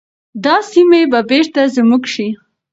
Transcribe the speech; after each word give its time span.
دا 0.43 0.55
سیمي 0.69 1.01
به 1.11 1.19
بیرته 1.29 1.61
زموږ 1.75 2.03
شي. 2.13 2.27